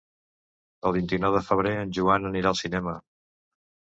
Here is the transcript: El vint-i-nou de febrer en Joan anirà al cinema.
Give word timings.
El 0.91 0.95
vint-i-nou 0.95 1.35
de 1.39 1.43
febrer 1.51 1.75
en 1.81 1.93
Joan 1.99 2.27
anirà 2.31 2.51
al 2.55 2.59
cinema. 2.63 2.97